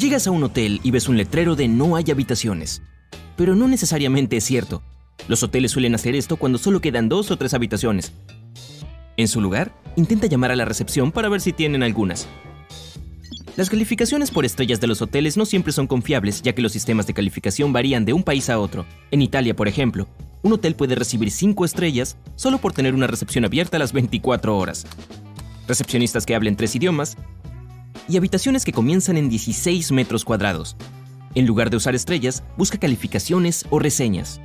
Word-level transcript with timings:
Llegas 0.00 0.26
a 0.26 0.30
un 0.30 0.42
hotel 0.42 0.80
y 0.82 0.92
ves 0.92 1.10
un 1.10 1.18
letrero 1.18 1.56
de 1.56 1.68
no 1.68 1.94
hay 1.94 2.10
habitaciones. 2.10 2.80
Pero 3.36 3.54
no 3.54 3.68
necesariamente 3.68 4.38
es 4.38 4.44
cierto. 4.44 4.82
Los 5.28 5.42
hoteles 5.42 5.72
suelen 5.72 5.94
hacer 5.94 6.14
esto 6.14 6.38
cuando 6.38 6.56
solo 6.56 6.80
quedan 6.80 7.10
dos 7.10 7.30
o 7.30 7.36
tres 7.36 7.52
habitaciones. 7.52 8.14
En 9.18 9.28
su 9.28 9.42
lugar, 9.42 9.74
intenta 9.96 10.26
llamar 10.26 10.52
a 10.52 10.56
la 10.56 10.64
recepción 10.64 11.12
para 11.12 11.28
ver 11.28 11.42
si 11.42 11.52
tienen 11.52 11.82
algunas. 11.82 12.28
Las 13.56 13.68
calificaciones 13.68 14.30
por 14.30 14.46
estrellas 14.46 14.80
de 14.80 14.86
los 14.86 15.02
hoteles 15.02 15.36
no 15.36 15.44
siempre 15.44 15.70
son 15.70 15.86
confiables, 15.86 16.40
ya 16.40 16.54
que 16.54 16.62
los 16.62 16.72
sistemas 16.72 17.06
de 17.06 17.12
calificación 17.12 17.74
varían 17.74 18.06
de 18.06 18.14
un 18.14 18.22
país 18.22 18.48
a 18.48 18.58
otro. 18.58 18.86
En 19.10 19.20
Italia, 19.20 19.54
por 19.54 19.68
ejemplo, 19.68 20.08
un 20.40 20.54
hotel 20.54 20.76
puede 20.76 20.94
recibir 20.94 21.30
5 21.30 21.62
estrellas 21.66 22.16
solo 22.36 22.56
por 22.56 22.72
tener 22.72 22.94
una 22.94 23.06
recepción 23.06 23.44
abierta 23.44 23.76
a 23.76 23.80
las 23.80 23.92
24 23.92 24.56
horas. 24.56 24.86
Recepcionistas 25.68 26.24
que 26.24 26.34
hablen 26.34 26.56
tres 26.56 26.74
idiomas 26.74 27.18
y 28.08 28.16
habitaciones 28.16 28.64
que 28.64 28.72
comienzan 28.72 29.16
en 29.16 29.28
16 29.28 29.92
metros 29.92 30.24
cuadrados. 30.24 30.76
En 31.34 31.46
lugar 31.46 31.70
de 31.70 31.76
usar 31.76 31.94
estrellas, 31.94 32.42
busca 32.56 32.78
calificaciones 32.78 33.64
o 33.70 33.78
reseñas. 33.78 34.40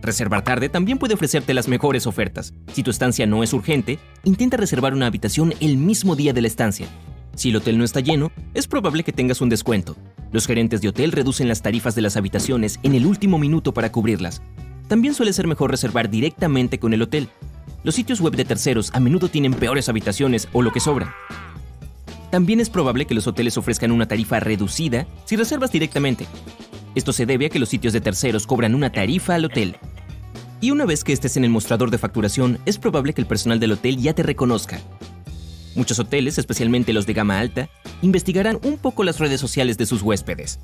Reservar 0.00 0.42
tarde 0.42 0.68
también 0.68 0.98
puede 0.98 1.14
ofrecerte 1.14 1.52
las 1.54 1.68
mejores 1.68 2.06
ofertas. 2.06 2.54
Si 2.72 2.82
tu 2.82 2.90
estancia 2.90 3.26
no 3.26 3.42
es 3.42 3.52
urgente, 3.52 3.98
intenta 4.24 4.56
reservar 4.56 4.94
una 4.94 5.06
habitación 5.06 5.52
el 5.60 5.76
mismo 5.76 6.16
día 6.16 6.32
de 6.32 6.40
la 6.40 6.48
estancia. 6.48 6.86
Si 7.34 7.50
el 7.50 7.56
hotel 7.56 7.78
no 7.78 7.84
está 7.84 8.00
lleno, 8.00 8.32
es 8.54 8.66
probable 8.66 9.04
que 9.04 9.12
tengas 9.12 9.40
un 9.40 9.48
descuento. 9.48 9.96
Los 10.32 10.46
gerentes 10.46 10.80
de 10.80 10.88
hotel 10.88 11.12
reducen 11.12 11.48
las 11.48 11.62
tarifas 11.62 11.94
de 11.94 12.02
las 12.02 12.16
habitaciones 12.16 12.80
en 12.82 12.94
el 12.94 13.06
último 13.06 13.38
minuto 13.38 13.72
para 13.72 13.92
cubrirlas. 13.92 14.42
También 14.88 15.14
suele 15.14 15.32
ser 15.32 15.46
mejor 15.46 15.70
reservar 15.70 16.10
directamente 16.10 16.78
con 16.78 16.94
el 16.94 17.02
hotel. 17.02 17.28
Los 17.84 17.94
sitios 17.94 18.20
web 18.20 18.34
de 18.34 18.44
terceros 18.44 18.90
a 18.94 19.00
menudo 19.00 19.28
tienen 19.28 19.54
peores 19.54 19.88
habitaciones 19.88 20.48
o 20.52 20.62
lo 20.62 20.72
que 20.72 20.80
sobra. 20.80 21.14
También 22.30 22.60
es 22.60 22.68
probable 22.68 23.06
que 23.06 23.14
los 23.14 23.26
hoteles 23.26 23.56
ofrezcan 23.56 23.90
una 23.90 24.06
tarifa 24.06 24.38
reducida 24.38 25.06
si 25.24 25.36
reservas 25.36 25.72
directamente. 25.72 26.26
Esto 26.94 27.12
se 27.12 27.26
debe 27.26 27.46
a 27.46 27.48
que 27.48 27.58
los 27.58 27.68
sitios 27.68 27.92
de 27.92 28.00
terceros 28.00 28.46
cobran 28.46 28.74
una 28.74 28.92
tarifa 28.92 29.34
al 29.34 29.46
hotel. 29.46 29.76
Y 30.60 30.70
una 30.72 30.84
vez 30.84 31.04
que 31.04 31.12
estés 31.12 31.36
en 31.36 31.44
el 31.44 31.50
mostrador 31.50 31.90
de 31.90 31.98
facturación, 31.98 32.58
es 32.66 32.78
probable 32.78 33.14
que 33.14 33.20
el 33.20 33.26
personal 33.26 33.60
del 33.60 33.72
hotel 33.72 33.98
ya 33.98 34.12
te 34.12 34.22
reconozca. 34.22 34.80
Muchos 35.74 35.98
hoteles, 36.00 36.38
especialmente 36.38 36.92
los 36.92 37.06
de 37.06 37.14
gama 37.14 37.38
alta, 37.38 37.70
investigarán 38.02 38.58
un 38.62 38.76
poco 38.76 39.04
las 39.04 39.20
redes 39.20 39.40
sociales 39.40 39.78
de 39.78 39.86
sus 39.86 40.02
huéspedes. 40.02 40.58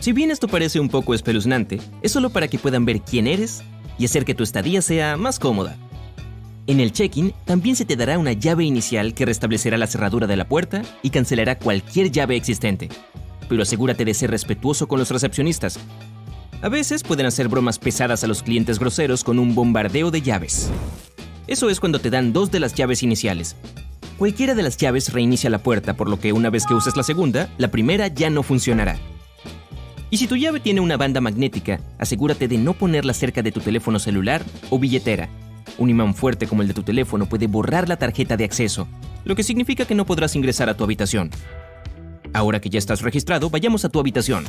Si 0.00 0.12
bien 0.12 0.30
esto 0.30 0.46
parece 0.46 0.78
un 0.78 0.90
poco 0.90 1.14
espeluznante, 1.14 1.80
es 2.02 2.12
solo 2.12 2.30
para 2.30 2.46
que 2.48 2.58
puedan 2.58 2.84
ver 2.84 3.00
quién 3.00 3.26
eres 3.26 3.62
y 3.98 4.04
hacer 4.04 4.24
que 4.24 4.34
tu 4.34 4.44
estadía 4.44 4.82
sea 4.82 5.16
más 5.16 5.38
cómoda. 5.38 5.76
En 6.68 6.80
el 6.80 6.92
check-in 6.92 7.32
también 7.46 7.76
se 7.76 7.86
te 7.86 7.96
dará 7.96 8.18
una 8.18 8.34
llave 8.34 8.62
inicial 8.62 9.14
que 9.14 9.24
restablecerá 9.24 9.78
la 9.78 9.86
cerradura 9.86 10.26
de 10.26 10.36
la 10.36 10.46
puerta 10.46 10.82
y 11.02 11.08
cancelará 11.08 11.58
cualquier 11.58 12.12
llave 12.12 12.36
existente. 12.36 12.90
Pero 13.48 13.62
asegúrate 13.62 14.04
de 14.04 14.12
ser 14.12 14.30
respetuoso 14.30 14.86
con 14.86 14.98
los 14.98 15.10
recepcionistas. 15.10 15.80
A 16.60 16.68
veces 16.68 17.04
pueden 17.04 17.24
hacer 17.24 17.48
bromas 17.48 17.78
pesadas 17.78 18.22
a 18.22 18.26
los 18.26 18.42
clientes 18.42 18.78
groseros 18.78 19.24
con 19.24 19.38
un 19.38 19.54
bombardeo 19.54 20.10
de 20.10 20.20
llaves. 20.20 20.68
Eso 21.46 21.70
es 21.70 21.80
cuando 21.80 22.00
te 22.00 22.10
dan 22.10 22.34
dos 22.34 22.50
de 22.50 22.60
las 22.60 22.74
llaves 22.74 23.02
iniciales. 23.02 23.56
Cualquiera 24.18 24.54
de 24.54 24.62
las 24.62 24.76
llaves 24.76 25.10
reinicia 25.14 25.48
la 25.48 25.62
puerta, 25.62 25.96
por 25.96 26.10
lo 26.10 26.20
que 26.20 26.34
una 26.34 26.50
vez 26.50 26.66
que 26.66 26.74
uses 26.74 26.98
la 26.98 27.02
segunda, 27.02 27.48
la 27.56 27.70
primera 27.70 28.08
ya 28.08 28.28
no 28.28 28.42
funcionará. 28.42 28.98
Y 30.10 30.18
si 30.18 30.26
tu 30.26 30.36
llave 30.36 30.60
tiene 30.60 30.82
una 30.82 30.98
banda 30.98 31.22
magnética, 31.22 31.80
asegúrate 31.98 32.46
de 32.46 32.58
no 32.58 32.74
ponerla 32.74 33.14
cerca 33.14 33.40
de 33.40 33.52
tu 33.52 33.60
teléfono 33.60 33.98
celular 33.98 34.44
o 34.68 34.78
billetera, 34.78 35.30
un 35.78 35.90
imán 35.90 36.14
fuerte 36.14 36.46
como 36.46 36.62
el 36.62 36.68
de 36.68 36.74
tu 36.74 36.82
teléfono 36.82 37.26
puede 37.26 37.46
borrar 37.46 37.88
la 37.88 37.96
tarjeta 37.96 38.36
de 38.36 38.44
acceso, 38.44 38.86
lo 39.24 39.34
que 39.34 39.42
significa 39.42 39.84
que 39.84 39.94
no 39.94 40.04
podrás 40.04 40.36
ingresar 40.36 40.68
a 40.68 40.76
tu 40.76 40.84
habitación. 40.84 41.30
Ahora 42.34 42.60
que 42.60 42.68
ya 42.68 42.78
estás 42.78 43.02
registrado, 43.02 43.48
vayamos 43.48 43.84
a 43.84 43.88
tu 43.88 43.98
habitación. 43.98 44.44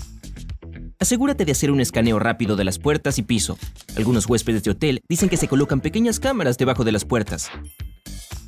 Asegúrate 0.99 1.45
de 1.45 1.53
hacer 1.53 1.71
un 1.71 1.79
escaneo 1.79 2.19
rápido 2.19 2.57
de 2.57 2.65
las 2.65 2.77
puertas 2.77 3.17
y 3.19 3.23
piso. 3.23 3.57
Algunos 3.95 4.27
huéspedes 4.27 4.63
de 4.63 4.71
hotel 4.71 4.99
dicen 5.07 5.29
que 5.29 5.37
se 5.37 5.47
colocan 5.47 5.79
pequeñas 5.79 6.19
cámaras 6.19 6.57
debajo 6.57 6.83
de 6.83 6.91
las 6.91 7.05
puertas. 7.05 7.49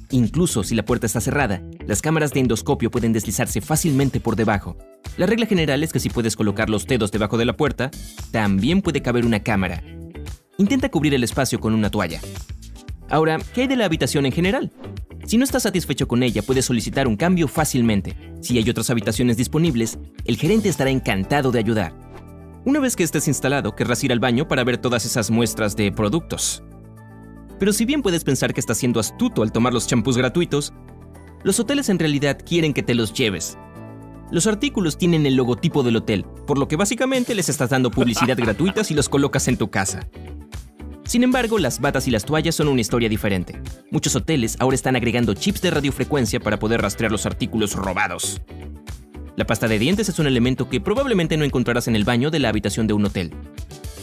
Incluso 0.09 0.63
si 0.63 0.75
la 0.75 0.83
puerta 0.83 1.05
está 1.05 1.21
cerrada, 1.21 1.61
las 1.87 2.01
cámaras 2.01 2.33
de 2.33 2.41
endoscopio 2.41 2.91
pueden 2.91 3.13
deslizarse 3.13 3.61
fácilmente 3.61 4.19
por 4.19 4.35
debajo. 4.35 4.77
La 5.15 5.25
regla 5.25 5.45
general 5.45 5.83
es 5.83 5.93
que 5.93 6.01
si 6.01 6.09
puedes 6.09 6.35
colocar 6.35 6.69
los 6.69 6.85
dedos 6.85 7.11
debajo 7.11 7.37
de 7.37 7.45
la 7.45 7.55
puerta, 7.55 7.89
también 8.31 8.81
puede 8.81 9.01
caber 9.01 9.25
una 9.25 9.41
cámara. 9.41 9.81
Intenta 10.57 10.89
cubrir 10.89 11.13
el 11.13 11.23
espacio 11.23 11.61
con 11.61 11.73
una 11.73 11.89
toalla. 11.89 12.19
Ahora, 13.11 13.39
¿qué 13.53 13.63
hay 13.63 13.67
de 13.67 13.75
la 13.75 13.83
habitación 13.83 14.25
en 14.25 14.31
general? 14.31 14.71
Si 15.25 15.37
no 15.37 15.43
estás 15.43 15.63
satisfecho 15.63 16.07
con 16.07 16.23
ella, 16.23 16.41
puedes 16.41 16.63
solicitar 16.63 17.09
un 17.09 17.17
cambio 17.17 17.49
fácilmente. 17.49 18.15
Si 18.41 18.57
hay 18.57 18.69
otras 18.69 18.89
habitaciones 18.89 19.35
disponibles, 19.35 19.99
el 20.23 20.37
gerente 20.37 20.69
estará 20.69 20.91
encantado 20.91 21.51
de 21.51 21.59
ayudar. 21.59 21.93
Una 22.63 22.79
vez 22.79 22.95
que 22.95 23.03
estés 23.03 23.27
instalado, 23.27 23.75
querrás 23.75 24.01
ir 24.05 24.13
al 24.13 24.21
baño 24.21 24.47
para 24.47 24.63
ver 24.63 24.77
todas 24.77 25.05
esas 25.05 25.29
muestras 25.29 25.75
de 25.75 25.91
productos. 25.91 26.63
Pero 27.59 27.73
si 27.73 27.83
bien 27.83 28.01
puedes 28.01 28.23
pensar 28.23 28.53
que 28.53 28.61
estás 28.61 28.77
siendo 28.77 29.01
astuto 29.01 29.43
al 29.43 29.51
tomar 29.51 29.73
los 29.73 29.87
champús 29.87 30.17
gratuitos, 30.17 30.71
los 31.43 31.59
hoteles 31.59 31.89
en 31.89 31.99
realidad 31.99 32.39
quieren 32.45 32.73
que 32.73 32.81
te 32.81 32.95
los 32.95 33.13
lleves. 33.13 33.57
Los 34.31 34.47
artículos 34.47 34.97
tienen 34.97 35.25
el 35.25 35.35
logotipo 35.35 35.83
del 35.83 35.97
hotel, 35.97 36.23
por 36.47 36.57
lo 36.57 36.69
que 36.69 36.77
básicamente 36.77 37.35
les 37.35 37.49
estás 37.49 37.71
dando 37.71 37.91
publicidad 37.91 38.37
gratuita 38.37 38.85
si 38.85 38.93
los 38.93 39.09
colocas 39.09 39.49
en 39.49 39.57
tu 39.57 39.69
casa. 39.69 40.07
Sin 41.11 41.23
embargo, 41.23 41.59
las 41.59 41.81
batas 41.81 42.07
y 42.07 42.11
las 42.11 42.23
toallas 42.23 42.55
son 42.55 42.69
una 42.69 42.79
historia 42.79 43.09
diferente. 43.09 43.61
Muchos 43.89 44.15
hoteles 44.15 44.55
ahora 44.61 44.75
están 44.75 44.95
agregando 44.95 45.33
chips 45.33 45.61
de 45.61 45.69
radiofrecuencia 45.69 46.39
para 46.39 46.57
poder 46.57 46.81
rastrear 46.81 47.11
los 47.11 47.25
artículos 47.25 47.73
robados. 47.73 48.41
La 49.35 49.45
pasta 49.45 49.67
de 49.67 49.77
dientes 49.77 50.07
es 50.07 50.19
un 50.19 50.27
elemento 50.27 50.69
que 50.69 50.79
probablemente 50.79 51.35
no 51.35 51.43
encontrarás 51.43 51.89
en 51.89 51.97
el 51.97 52.05
baño 52.05 52.31
de 52.31 52.39
la 52.39 52.47
habitación 52.47 52.87
de 52.87 52.93
un 52.93 53.03
hotel. 53.03 53.33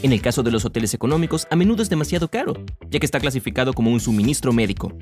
En 0.02 0.12
el 0.12 0.20
caso 0.20 0.42
de 0.42 0.50
los 0.50 0.66
hoteles 0.66 0.92
económicos, 0.92 1.46
a 1.50 1.56
menudo 1.56 1.82
es 1.82 1.88
demasiado 1.88 2.28
caro, 2.28 2.52
ya 2.90 3.00
que 3.00 3.06
está 3.06 3.20
clasificado 3.20 3.72
como 3.72 3.90
un 3.90 4.00
suministro 4.00 4.52
médico. 4.52 4.92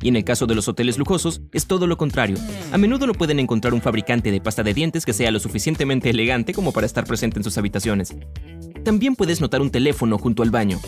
Y 0.00 0.08
en 0.08 0.16
el 0.16 0.24
caso 0.24 0.46
de 0.46 0.54
los 0.54 0.66
hoteles 0.66 0.96
lujosos, 0.96 1.42
es 1.52 1.66
todo 1.66 1.86
lo 1.86 1.98
contrario. 1.98 2.38
A 2.72 2.78
menudo 2.78 3.06
no 3.06 3.12
pueden 3.12 3.38
encontrar 3.38 3.74
un 3.74 3.82
fabricante 3.82 4.30
de 4.30 4.40
pasta 4.40 4.62
de 4.62 4.72
dientes 4.72 5.04
que 5.04 5.12
sea 5.12 5.30
lo 5.30 5.40
suficientemente 5.40 6.08
elegante 6.08 6.54
como 6.54 6.72
para 6.72 6.86
estar 6.86 7.04
presente 7.04 7.38
en 7.38 7.44
sus 7.44 7.58
habitaciones. 7.58 8.16
También 8.82 9.14
puedes 9.14 9.42
notar 9.42 9.60
un 9.60 9.70
teléfono 9.70 10.16
junto 10.16 10.42
al 10.42 10.50
baño, 10.50 10.80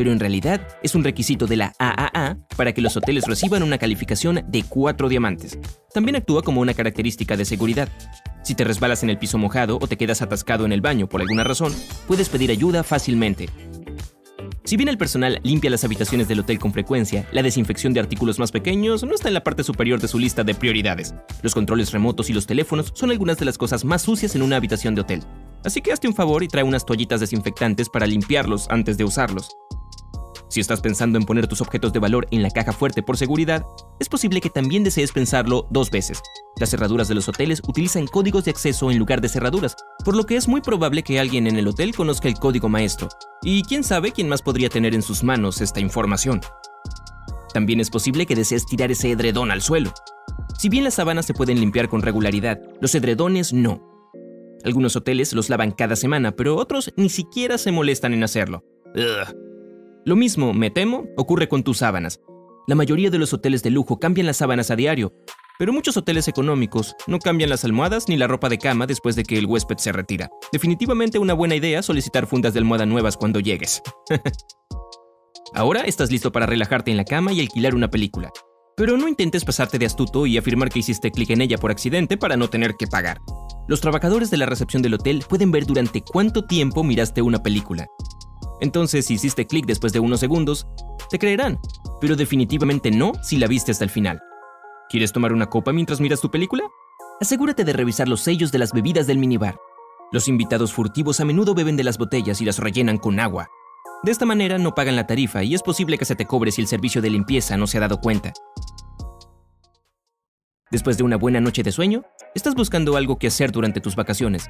pero 0.00 0.12
en 0.12 0.18
realidad 0.18 0.66
es 0.82 0.94
un 0.94 1.04
requisito 1.04 1.46
de 1.46 1.58
la 1.58 1.74
AAA 1.78 2.38
para 2.56 2.72
que 2.72 2.80
los 2.80 2.96
hoteles 2.96 3.26
reciban 3.26 3.62
una 3.62 3.76
calificación 3.76 4.42
de 4.48 4.62
4 4.62 5.10
diamantes. 5.10 5.58
También 5.92 6.16
actúa 6.16 6.40
como 6.40 6.62
una 6.62 6.72
característica 6.72 7.36
de 7.36 7.44
seguridad. 7.44 7.90
Si 8.42 8.54
te 8.54 8.64
resbalas 8.64 9.02
en 9.02 9.10
el 9.10 9.18
piso 9.18 9.36
mojado 9.36 9.78
o 9.78 9.86
te 9.86 9.98
quedas 9.98 10.22
atascado 10.22 10.64
en 10.64 10.72
el 10.72 10.80
baño 10.80 11.06
por 11.06 11.20
alguna 11.20 11.44
razón, 11.44 11.74
puedes 12.08 12.30
pedir 12.30 12.50
ayuda 12.50 12.82
fácilmente. 12.82 13.50
Si 14.64 14.78
bien 14.78 14.88
el 14.88 14.96
personal 14.96 15.38
limpia 15.42 15.68
las 15.68 15.84
habitaciones 15.84 16.28
del 16.28 16.40
hotel 16.40 16.58
con 16.58 16.72
frecuencia, 16.72 17.28
la 17.30 17.42
desinfección 17.42 17.92
de 17.92 18.00
artículos 18.00 18.38
más 18.38 18.52
pequeños 18.52 19.04
no 19.04 19.14
está 19.14 19.28
en 19.28 19.34
la 19.34 19.44
parte 19.44 19.64
superior 19.64 20.00
de 20.00 20.08
su 20.08 20.18
lista 20.18 20.44
de 20.44 20.54
prioridades. 20.54 21.14
Los 21.42 21.52
controles 21.52 21.92
remotos 21.92 22.30
y 22.30 22.32
los 22.32 22.46
teléfonos 22.46 22.90
son 22.94 23.10
algunas 23.10 23.36
de 23.36 23.44
las 23.44 23.58
cosas 23.58 23.84
más 23.84 24.00
sucias 24.00 24.34
en 24.34 24.40
una 24.40 24.56
habitación 24.56 24.94
de 24.94 25.02
hotel. 25.02 25.24
Así 25.62 25.82
que 25.82 25.92
hazte 25.92 26.08
un 26.08 26.14
favor 26.14 26.42
y 26.42 26.48
trae 26.48 26.64
unas 26.64 26.86
toallitas 26.86 27.20
desinfectantes 27.20 27.90
para 27.90 28.06
limpiarlos 28.06 28.66
antes 28.70 28.96
de 28.96 29.04
usarlos. 29.04 29.50
Si 30.50 30.58
estás 30.58 30.80
pensando 30.80 31.16
en 31.16 31.24
poner 31.24 31.46
tus 31.46 31.60
objetos 31.60 31.92
de 31.92 32.00
valor 32.00 32.26
en 32.32 32.42
la 32.42 32.50
caja 32.50 32.72
fuerte 32.72 33.04
por 33.04 33.16
seguridad, 33.16 33.64
es 34.00 34.08
posible 34.08 34.40
que 34.40 34.50
también 34.50 34.82
desees 34.82 35.12
pensarlo 35.12 35.68
dos 35.70 35.92
veces. 35.92 36.20
Las 36.58 36.70
cerraduras 36.70 37.06
de 37.06 37.14
los 37.14 37.28
hoteles 37.28 37.62
utilizan 37.68 38.08
códigos 38.08 38.44
de 38.44 38.50
acceso 38.50 38.90
en 38.90 38.98
lugar 38.98 39.20
de 39.20 39.28
cerraduras, 39.28 39.76
por 40.04 40.16
lo 40.16 40.24
que 40.24 40.34
es 40.34 40.48
muy 40.48 40.60
probable 40.60 41.04
que 41.04 41.20
alguien 41.20 41.46
en 41.46 41.56
el 41.56 41.68
hotel 41.68 41.94
conozca 41.94 42.26
el 42.26 42.34
código 42.34 42.68
maestro. 42.68 43.08
Y 43.42 43.62
quién 43.62 43.84
sabe 43.84 44.10
quién 44.10 44.28
más 44.28 44.42
podría 44.42 44.68
tener 44.68 44.92
en 44.92 45.02
sus 45.02 45.22
manos 45.22 45.60
esta 45.60 45.78
información. 45.78 46.40
También 47.54 47.78
es 47.78 47.88
posible 47.88 48.26
que 48.26 48.34
desees 48.34 48.66
tirar 48.66 48.90
ese 48.90 49.12
edredón 49.12 49.52
al 49.52 49.62
suelo. 49.62 49.92
Si 50.58 50.68
bien 50.68 50.82
las 50.82 50.94
sábanas 50.94 51.26
se 51.26 51.34
pueden 51.34 51.60
limpiar 51.60 51.88
con 51.88 52.02
regularidad, 52.02 52.60
los 52.80 52.92
edredones 52.96 53.52
no. 53.52 53.86
Algunos 54.64 54.96
hoteles 54.96 55.32
los 55.32 55.48
lavan 55.48 55.70
cada 55.70 55.94
semana, 55.94 56.32
pero 56.32 56.56
otros 56.56 56.92
ni 56.96 57.08
siquiera 57.08 57.56
se 57.56 57.70
molestan 57.70 58.14
en 58.14 58.24
hacerlo. 58.24 58.64
Lo 60.10 60.16
mismo, 60.16 60.52
me 60.52 60.70
temo, 60.70 61.04
ocurre 61.16 61.48
con 61.48 61.62
tus 61.62 61.78
sábanas. 61.78 62.20
La 62.66 62.74
mayoría 62.74 63.10
de 63.10 63.18
los 63.18 63.32
hoteles 63.32 63.62
de 63.62 63.70
lujo 63.70 64.00
cambian 64.00 64.26
las 64.26 64.38
sábanas 64.38 64.72
a 64.72 64.74
diario, 64.74 65.14
pero 65.56 65.72
muchos 65.72 65.96
hoteles 65.96 66.26
económicos 66.26 66.96
no 67.06 67.20
cambian 67.20 67.48
las 67.48 67.64
almohadas 67.64 68.08
ni 68.08 68.16
la 68.16 68.26
ropa 68.26 68.48
de 68.48 68.58
cama 68.58 68.88
después 68.88 69.14
de 69.14 69.22
que 69.22 69.38
el 69.38 69.46
huésped 69.46 69.76
se 69.76 69.92
retira. 69.92 70.28
Definitivamente 70.50 71.20
una 71.20 71.32
buena 71.34 71.54
idea 71.54 71.80
solicitar 71.80 72.26
fundas 72.26 72.54
de 72.54 72.58
almohada 72.58 72.86
nuevas 72.86 73.16
cuando 73.16 73.38
llegues. 73.38 73.82
Ahora 75.54 75.82
estás 75.82 76.10
listo 76.10 76.32
para 76.32 76.46
relajarte 76.46 76.90
en 76.90 76.96
la 76.96 77.04
cama 77.04 77.32
y 77.32 77.38
alquilar 77.38 77.76
una 77.76 77.88
película. 77.88 78.32
Pero 78.76 78.96
no 78.96 79.06
intentes 79.06 79.44
pasarte 79.44 79.78
de 79.78 79.86
astuto 79.86 80.26
y 80.26 80.36
afirmar 80.38 80.70
que 80.70 80.80
hiciste 80.80 81.12
clic 81.12 81.30
en 81.30 81.42
ella 81.42 81.56
por 81.56 81.70
accidente 81.70 82.16
para 82.16 82.36
no 82.36 82.50
tener 82.50 82.74
que 82.76 82.88
pagar. 82.88 83.20
Los 83.68 83.80
trabajadores 83.80 84.28
de 84.32 84.38
la 84.38 84.46
recepción 84.46 84.82
del 84.82 84.94
hotel 84.94 85.22
pueden 85.28 85.52
ver 85.52 85.66
durante 85.66 86.00
cuánto 86.00 86.46
tiempo 86.46 86.82
miraste 86.82 87.22
una 87.22 87.44
película. 87.44 87.86
Entonces, 88.60 89.06
si 89.06 89.14
hiciste 89.14 89.46
clic 89.46 89.66
después 89.66 89.92
de 89.92 90.00
unos 90.00 90.20
segundos, 90.20 90.66
te 91.10 91.18
creerán, 91.18 91.58
pero 92.00 92.16
definitivamente 92.16 92.90
no 92.90 93.12
si 93.22 93.36
la 93.36 93.46
viste 93.46 93.72
hasta 93.72 93.84
el 93.84 93.90
final. 93.90 94.20
¿Quieres 94.88 95.12
tomar 95.12 95.32
una 95.32 95.46
copa 95.46 95.72
mientras 95.72 96.00
miras 96.00 96.20
tu 96.20 96.30
película? 96.30 96.64
asegúrate 97.20 97.64
de 97.64 97.74
revisar 97.74 98.08
los 98.08 98.22
sellos 98.22 98.50
de 98.50 98.58
las 98.58 98.72
bebidas 98.72 99.06
del 99.06 99.18
minibar. 99.18 99.58
Los 100.10 100.26
invitados 100.26 100.72
furtivos 100.72 101.20
a 101.20 101.24
menudo 101.24 101.54
beben 101.54 101.76
de 101.76 101.84
las 101.84 101.98
botellas 101.98 102.40
y 102.40 102.44
las 102.44 102.58
rellenan 102.58 102.96
con 102.96 103.20
agua. 103.20 103.48
De 104.02 104.10
esta 104.10 104.24
manera 104.24 104.56
no 104.56 104.74
pagan 104.74 104.96
la 104.96 105.06
tarifa 105.06 105.44
y 105.44 105.54
es 105.54 105.62
posible 105.62 105.98
que 105.98 106.06
se 106.06 106.16
te 106.16 106.26
cobre 106.26 106.50
si 106.50 106.62
el 106.62 106.66
servicio 106.66 107.02
de 107.02 107.10
limpieza 107.10 107.58
no 107.58 107.66
se 107.66 107.76
ha 107.76 107.82
dado 107.82 108.00
cuenta. 108.00 108.32
Después 110.70 110.96
de 110.96 111.02
una 111.02 111.16
buena 111.16 111.40
noche 111.40 111.62
de 111.62 111.72
sueño, 111.72 112.02
estás 112.34 112.54
buscando 112.54 112.96
algo 112.96 113.18
que 113.18 113.26
hacer 113.26 113.52
durante 113.52 113.80
tus 113.80 113.96
vacaciones. 113.96 114.48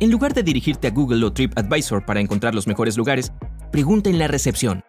En 0.00 0.10
lugar 0.10 0.34
de 0.34 0.42
dirigirte 0.42 0.88
a 0.88 0.90
Google 0.90 1.24
o 1.24 1.32
TripAdvisor 1.32 2.04
para 2.04 2.20
encontrar 2.20 2.54
los 2.54 2.66
mejores 2.66 2.96
lugares, 2.96 3.32
pregunta 3.70 4.10
en 4.10 4.18
la 4.18 4.28
recepción. 4.28 4.84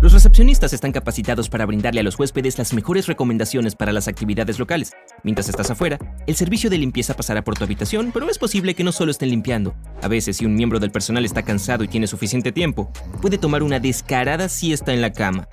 Los 0.00 0.12
recepcionistas 0.12 0.72
están 0.72 0.92
capacitados 0.92 1.48
para 1.48 1.64
brindarle 1.66 2.00
a 2.00 2.02
los 2.02 2.18
huéspedes 2.18 2.58
las 2.58 2.74
mejores 2.74 3.06
recomendaciones 3.06 3.74
para 3.74 3.92
las 3.92 4.08
actividades 4.08 4.58
locales. 4.58 4.92
Mientras 5.22 5.48
estás 5.48 5.70
afuera, 5.70 5.98
el 6.26 6.34
servicio 6.34 6.68
de 6.68 6.78
limpieza 6.78 7.14
pasará 7.14 7.42
por 7.42 7.54
tu 7.54 7.64
habitación, 7.64 8.10
pero 8.12 8.28
es 8.28 8.38
posible 8.38 8.74
que 8.74 8.84
no 8.84 8.92
solo 8.92 9.10
estén 9.10 9.30
limpiando. 9.30 9.74
A 10.02 10.08
veces, 10.08 10.38
si 10.38 10.44
un 10.44 10.54
miembro 10.54 10.78
del 10.78 10.90
personal 10.90 11.24
está 11.24 11.42
cansado 11.42 11.84
y 11.84 11.88
tiene 11.88 12.06
suficiente 12.06 12.52
tiempo, 12.52 12.92
puede 13.22 13.38
tomar 13.38 13.62
una 13.62 13.80
descarada 13.80 14.48
siesta 14.48 14.92
en 14.92 15.00
la 15.00 15.12
cama. 15.12 15.48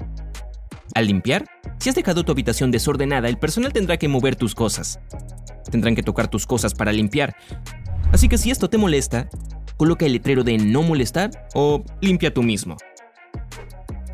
Al 0.94 1.08
limpiar, 1.08 1.46
si 1.80 1.90
has 1.90 1.96
dejado 1.96 2.24
tu 2.24 2.34
habitación 2.34 2.72
desordenada, 2.72 3.30
el 3.30 3.38
personal 3.38 3.72
tendrá 3.72 3.98
que 3.98 4.10
mover 4.10 4.36
tus 4.36 4.54
cosas. 4.54 5.00
Tendrán 5.72 5.96
que 5.96 6.04
tocar 6.04 6.28
tus 6.28 6.46
cosas 6.46 6.74
para 6.74 6.92
limpiar. 6.92 7.36
Así 8.12 8.28
que 8.28 8.38
si 8.38 8.52
esto 8.52 8.70
te 8.70 8.78
molesta, 8.78 9.30
coloca 9.82 10.06
el 10.06 10.14
letrero 10.14 10.44
de 10.44 10.60
no 10.60 10.84
molestar 10.84 11.32
o 11.56 11.84
limpia 12.02 12.32
tú 12.32 12.44
mismo. 12.44 12.78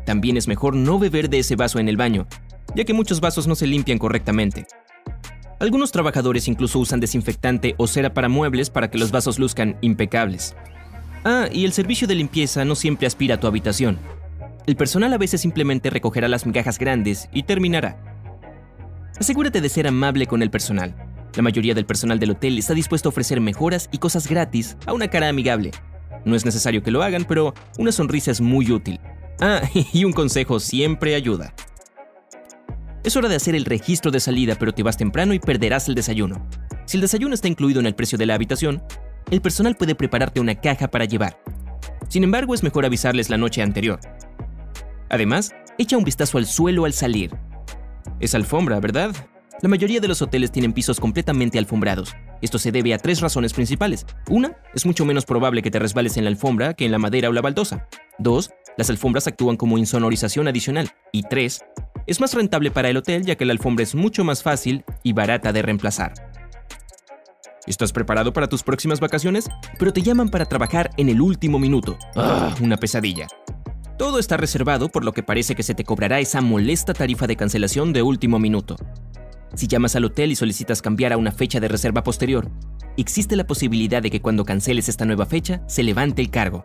También 0.06 0.38
es 0.38 0.48
mejor 0.48 0.74
no 0.74 0.98
beber 0.98 1.28
de 1.28 1.40
ese 1.40 1.56
vaso 1.56 1.78
en 1.78 1.90
el 1.90 1.98
baño, 1.98 2.26
ya 2.74 2.84
que 2.84 2.94
muchos 2.94 3.20
vasos 3.20 3.46
no 3.46 3.54
se 3.54 3.66
limpian 3.66 3.98
correctamente. 3.98 4.64
Algunos 5.60 5.92
trabajadores 5.92 6.48
incluso 6.48 6.78
usan 6.78 7.00
desinfectante 7.00 7.74
o 7.76 7.86
cera 7.86 8.14
para 8.14 8.30
muebles 8.30 8.70
para 8.70 8.90
que 8.90 8.96
los 8.96 9.10
vasos 9.10 9.38
luzcan 9.38 9.76
impecables. 9.82 10.56
Ah, 11.26 11.50
y 11.52 11.66
el 11.66 11.74
servicio 11.74 12.08
de 12.08 12.14
limpieza 12.14 12.64
no 12.64 12.74
siempre 12.74 13.06
aspira 13.06 13.34
a 13.34 13.40
tu 13.40 13.46
habitación. 13.46 13.98
El 14.66 14.74
personal 14.74 15.12
a 15.12 15.18
veces 15.18 15.42
simplemente 15.42 15.90
recogerá 15.90 16.28
las 16.28 16.46
migajas 16.46 16.78
grandes 16.78 17.28
y 17.30 17.42
terminará. 17.42 18.00
Asegúrate 19.20 19.60
de 19.60 19.68
ser 19.68 19.86
amable 19.86 20.26
con 20.26 20.40
el 20.40 20.50
personal. 20.50 21.07
La 21.34 21.42
mayoría 21.42 21.74
del 21.74 21.86
personal 21.86 22.18
del 22.18 22.32
hotel 22.32 22.58
está 22.58 22.74
dispuesto 22.74 23.08
a 23.08 23.10
ofrecer 23.10 23.40
mejoras 23.40 23.88
y 23.92 23.98
cosas 23.98 24.28
gratis 24.28 24.76
a 24.86 24.92
una 24.92 25.08
cara 25.08 25.28
amigable. 25.28 25.70
No 26.24 26.34
es 26.34 26.44
necesario 26.44 26.82
que 26.82 26.90
lo 26.90 27.02
hagan, 27.02 27.24
pero 27.24 27.54
una 27.78 27.92
sonrisa 27.92 28.30
es 28.30 28.40
muy 28.40 28.70
útil. 28.72 29.00
Ah, 29.40 29.60
y 29.92 30.04
un 30.04 30.12
consejo 30.12 30.60
siempre 30.60 31.14
ayuda. 31.14 31.54
Es 33.04 33.16
hora 33.16 33.28
de 33.28 33.36
hacer 33.36 33.54
el 33.54 33.64
registro 33.64 34.10
de 34.10 34.20
salida, 34.20 34.56
pero 34.56 34.72
te 34.72 34.82
vas 34.82 34.96
temprano 34.96 35.32
y 35.32 35.38
perderás 35.38 35.88
el 35.88 35.94
desayuno. 35.94 36.46
Si 36.84 36.96
el 36.96 37.00
desayuno 37.00 37.34
está 37.34 37.48
incluido 37.48 37.80
en 37.80 37.86
el 37.86 37.94
precio 37.94 38.18
de 38.18 38.26
la 38.26 38.34
habitación, 38.34 38.82
el 39.30 39.40
personal 39.40 39.76
puede 39.76 39.94
prepararte 39.94 40.40
una 40.40 40.54
caja 40.54 40.88
para 40.88 41.04
llevar. 41.04 41.40
Sin 42.08 42.24
embargo, 42.24 42.54
es 42.54 42.62
mejor 42.62 42.84
avisarles 42.84 43.30
la 43.30 43.38
noche 43.38 43.62
anterior. 43.62 44.00
Además, 45.10 45.52
echa 45.78 45.96
un 45.96 46.04
vistazo 46.04 46.38
al 46.38 46.46
suelo 46.46 46.84
al 46.84 46.92
salir. 46.92 47.30
Es 48.20 48.34
alfombra, 48.34 48.80
¿verdad? 48.80 49.14
La 49.60 49.68
mayoría 49.68 49.98
de 49.98 50.06
los 50.06 50.22
hoteles 50.22 50.52
tienen 50.52 50.72
pisos 50.72 51.00
completamente 51.00 51.58
alfombrados. 51.58 52.14
Esto 52.40 52.60
se 52.60 52.70
debe 52.70 52.94
a 52.94 52.98
tres 52.98 53.20
razones 53.20 53.52
principales. 53.52 54.06
Una, 54.30 54.56
es 54.72 54.86
mucho 54.86 55.04
menos 55.04 55.24
probable 55.24 55.62
que 55.62 55.70
te 55.72 55.80
resbales 55.80 56.16
en 56.16 56.24
la 56.24 56.30
alfombra 56.30 56.74
que 56.74 56.84
en 56.84 56.92
la 56.92 56.98
madera 56.98 57.28
o 57.28 57.32
la 57.32 57.40
baldosa. 57.40 57.88
Dos, 58.18 58.50
las 58.76 58.88
alfombras 58.88 59.26
actúan 59.26 59.56
como 59.56 59.76
insonorización 59.76 60.46
adicional. 60.46 60.90
Y 61.10 61.24
3. 61.24 61.60
Es 62.06 62.20
más 62.20 62.34
rentable 62.34 62.70
para 62.70 62.88
el 62.88 62.96
hotel 62.98 63.24
ya 63.24 63.34
que 63.34 63.44
la 63.44 63.52
alfombra 63.52 63.82
es 63.82 63.96
mucho 63.96 64.22
más 64.22 64.44
fácil 64.44 64.84
y 65.02 65.12
barata 65.12 65.52
de 65.52 65.62
reemplazar. 65.62 66.12
¿Estás 67.66 67.92
preparado 67.92 68.32
para 68.32 68.46
tus 68.46 68.62
próximas 68.62 69.00
vacaciones? 69.00 69.48
Pero 69.76 69.92
te 69.92 70.02
llaman 70.02 70.28
para 70.28 70.46
trabajar 70.46 70.90
en 70.96 71.08
el 71.08 71.20
último 71.20 71.58
minuto. 71.58 71.98
¡Ah! 72.14 72.54
Una 72.62 72.76
pesadilla. 72.76 73.26
Todo 73.98 74.20
está 74.20 74.36
reservado 74.36 74.88
por 74.88 75.04
lo 75.04 75.12
que 75.12 75.24
parece 75.24 75.56
que 75.56 75.64
se 75.64 75.74
te 75.74 75.82
cobrará 75.82 76.20
esa 76.20 76.40
molesta 76.40 76.94
tarifa 76.94 77.26
de 77.26 77.34
cancelación 77.34 77.92
de 77.92 78.02
último 78.02 78.38
minuto. 78.38 78.76
Si 79.54 79.66
llamas 79.66 79.96
al 79.96 80.04
hotel 80.04 80.30
y 80.30 80.36
solicitas 80.36 80.82
cambiar 80.82 81.12
a 81.12 81.16
una 81.16 81.32
fecha 81.32 81.60
de 81.60 81.68
reserva 81.68 82.02
posterior, 82.02 82.50
existe 82.96 83.36
la 83.36 83.46
posibilidad 83.46 84.02
de 84.02 84.10
que 84.10 84.20
cuando 84.20 84.44
canceles 84.44 84.88
esta 84.88 85.04
nueva 85.04 85.26
fecha 85.26 85.62
se 85.66 85.82
levante 85.82 86.22
el 86.22 86.30
cargo. 86.30 86.62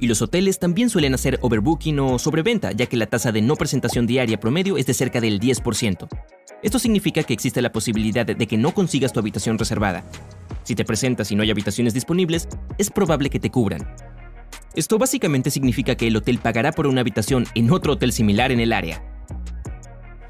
Y 0.00 0.06
los 0.06 0.22
hoteles 0.22 0.58
también 0.58 0.90
suelen 0.90 1.14
hacer 1.14 1.38
overbooking 1.42 1.98
o 2.00 2.18
sobreventa, 2.18 2.72
ya 2.72 2.86
que 2.86 2.96
la 2.96 3.06
tasa 3.06 3.32
de 3.32 3.42
no 3.42 3.56
presentación 3.56 4.06
diaria 4.06 4.40
promedio 4.40 4.76
es 4.76 4.86
de 4.86 4.94
cerca 4.94 5.20
del 5.20 5.40
10%. 5.40 6.08
Esto 6.62 6.78
significa 6.78 7.22
que 7.22 7.34
existe 7.34 7.62
la 7.62 7.72
posibilidad 7.72 8.26
de 8.26 8.46
que 8.46 8.56
no 8.56 8.72
consigas 8.74 9.12
tu 9.12 9.20
habitación 9.20 9.58
reservada. 9.58 10.04
Si 10.64 10.74
te 10.74 10.84
presentas 10.84 11.30
y 11.32 11.36
no 11.36 11.42
hay 11.42 11.50
habitaciones 11.50 11.94
disponibles, 11.94 12.48
es 12.78 12.90
probable 12.90 13.30
que 13.30 13.40
te 13.40 13.50
cubran. 13.50 13.88
Esto 14.74 14.98
básicamente 14.98 15.50
significa 15.50 15.94
que 15.94 16.06
el 16.06 16.16
hotel 16.16 16.38
pagará 16.38 16.72
por 16.72 16.86
una 16.86 17.00
habitación 17.00 17.46
en 17.54 17.70
otro 17.70 17.94
hotel 17.94 18.12
similar 18.12 18.52
en 18.52 18.60
el 18.60 18.72
área. 18.72 19.02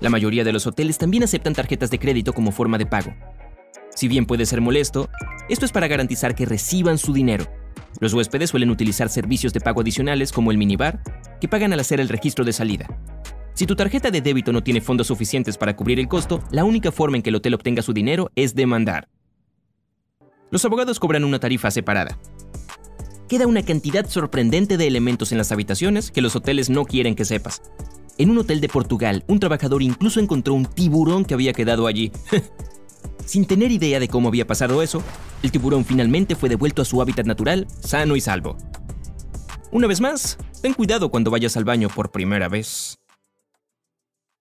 La 0.00 0.10
mayoría 0.10 0.44
de 0.44 0.52
los 0.52 0.66
hoteles 0.66 0.98
también 0.98 1.24
aceptan 1.24 1.54
tarjetas 1.54 1.90
de 1.90 1.98
crédito 1.98 2.32
como 2.32 2.52
forma 2.52 2.78
de 2.78 2.86
pago. 2.86 3.14
Si 3.94 4.06
bien 4.06 4.26
puede 4.26 4.46
ser 4.46 4.60
molesto, 4.60 5.08
esto 5.48 5.64
es 5.64 5.72
para 5.72 5.88
garantizar 5.88 6.34
que 6.34 6.46
reciban 6.46 6.98
su 6.98 7.12
dinero. 7.12 7.46
Los 8.00 8.14
huéspedes 8.14 8.50
suelen 8.50 8.70
utilizar 8.70 9.08
servicios 9.08 9.52
de 9.52 9.60
pago 9.60 9.80
adicionales 9.80 10.30
como 10.30 10.52
el 10.52 10.58
minibar, 10.58 11.02
que 11.40 11.48
pagan 11.48 11.72
al 11.72 11.80
hacer 11.80 12.00
el 12.00 12.08
registro 12.08 12.44
de 12.44 12.52
salida. 12.52 12.86
Si 13.54 13.66
tu 13.66 13.74
tarjeta 13.74 14.12
de 14.12 14.20
débito 14.20 14.52
no 14.52 14.62
tiene 14.62 14.80
fondos 14.80 15.08
suficientes 15.08 15.58
para 15.58 15.74
cubrir 15.74 15.98
el 15.98 16.06
costo, 16.06 16.44
la 16.52 16.62
única 16.62 16.92
forma 16.92 17.16
en 17.16 17.24
que 17.24 17.30
el 17.30 17.36
hotel 17.36 17.54
obtenga 17.54 17.82
su 17.82 17.92
dinero 17.92 18.30
es 18.36 18.54
demandar. 18.54 19.08
Los 20.52 20.64
abogados 20.64 21.00
cobran 21.00 21.24
una 21.24 21.40
tarifa 21.40 21.72
separada. 21.72 22.18
Queda 23.28 23.48
una 23.48 23.64
cantidad 23.64 24.08
sorprendente 24.08 24.76
de 24.76 24.86
elementos 24.86 25.32
en 25.32 25.38
las 25.38 25.50
habitaciones 25.50 26.12
que 26.12 26.22
los 26.22 26.36
hoteles 26.36 26.70
no 26.70 26.84
quieren 26.84 27.16
que 27.16 27.24
sepas. 27.24 27.62
En 28.18 28.30
un 28.30 28.38
hotel 28.38 28.60
de 28.60 28.68
Portugal, 28.68 29.22
un 29.28 29.38
trabajador 29.38 29.80
incluso 29.80 30.18
encontró 30.18 30.52
un 30.54 30.66
tiburón 30.66 31.24
que 31.24 31.34
había 31.34 31.52
quedado 31.52 31.86
allí. 31.86 32.10
Sin 33.24 33.46
tener 33.46 33.70
idea 33.70 34.00
de 34.00 34.08
cómo 34.08 34.26
había 34.26 34.44
pasado 34.44 34.82
eso, 34.82 35.04
el 35.44 35.52
tiburón 35.52 35.84
finalmente 35.84 36.34
fue 36.34 36.48
devuelto 36.48 36.82
a 36.82 36.84
su 36.84 37.00
hábitat 37.00 37.26
natural, 37.26 37.68
sano 37.78 38.16
y 38.16 38.20
salvo. 38.20 38.56
Una 39.70 39.86
vez 39.86 40.00
más, 40.00 40.36
ten 40.60 40.74
cuidado 40.74 41.10
cuando 41.10 41.30
vayas 41.30 41.56
al 41.56 41.64
baño 41.64 41.88
por 41.88 42.10
primera 42.10 42.48
vez. 42.48 42.98